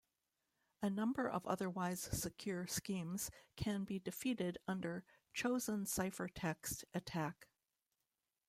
[0.81, 5.03] A number of otherwise secure schemes can be defeated under
[5.35, 7.49] chosen-ciphertext attack.